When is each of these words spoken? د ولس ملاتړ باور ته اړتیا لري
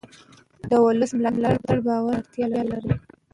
د 0.69 0.71
ولس 0.85 1.11
ملاتړ 1.17 1.77
باور 1.87 2.19
ته 2.31 2.39
اړتیا 2.43 2.47
لري 2.71 2.93